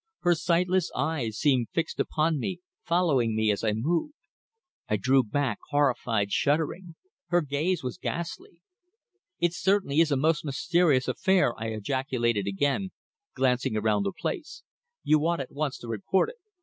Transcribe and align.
Her 0.21 0.33
sightless 0.33 0.89
eyes 0.95 1.37
seemed 1.37 1.67
fixed 1.73 1.99
upon 1.99 2.39
me, 2.39 2.59
following 2.83 3.35
me 3.35 3.51
as 3.51 3.63
I 3.63 3.73
moved. 3.73 4.15
I 4.89 4.97
drew 4.97 5.21
back 5.21 5.59
horrified, 5.69 6.31
shuddering. 6.31 6.95
Her 7.27 7.41
gaze 7.41 7.83
was 7.83 7.99
ghastly. 7.99 8.63
"It 9.37 9.53
certainly 9.53 9.99
is 9.99 10.11
a 10.11 10.17
most 10.17 10.43
mysterious 10.43 11.07
affair," 11.07 11.53
I 11.55 11.67
ejaculated 11.67 12.47
again, 12.47 12.89
glancing 13.35 13.77
around 13.77 14.01
the 14.01 14.11
place. 14.11 14.63
"You 15.03 15.19
ought 15.27 15.39
at 15.39 15.51
once 15.51 15.77
to 15.77 15.87
report 15.87 16.29
it." 16.29 16.37